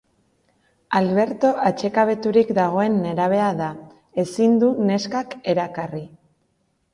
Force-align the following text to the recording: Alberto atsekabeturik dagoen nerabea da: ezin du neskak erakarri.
Alberto 0.99 1.51
atsekabeturik 1.69 2.53
dagoen 2.59 2.97
nerabea 3.03 3.51
da: 3.61 3.69
ezin 4.25 4.57
du 4.65 4.71
neskak 4.89 5.39
erakarri. 5.55 6.03